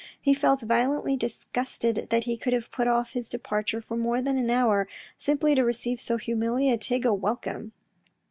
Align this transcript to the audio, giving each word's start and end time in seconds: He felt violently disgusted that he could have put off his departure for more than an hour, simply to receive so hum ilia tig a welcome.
He 0.19 0.33
felt 0.33 0.61
violently 0.61 1.15
disgusted 1.15 2.07
that 2.09 2.23
he 2.23 2.35
could 2.35 2.53
have 2.53 2.71
put 2.71 2.87
off 2.87 3.11
his 3.11 3.29
departure 3.29 3.81
for 3.81 3.95
more 3.95 4.19
than 4.19 4.35
an 4.35 4.49
hour, 4.49 4.87
simply 5.19 5.53
to 5.53 5.63
receive 5.63 6.01
so 6.01 6.17
hum 6.17 6.41
ilia 6.41 6.75
tig 6.79 7.05
a 7.05 7.13
welcome. 7.13 7.71